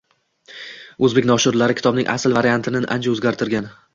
Oʻzbek 1.07 1.27
noshirlari 1.31 1.77
kitobning 1.81 2.09
asl 2.15 2.37
variantini 2.39 2.81
ancha 2.97 3.13
oʻzgartgan 3.15 3.71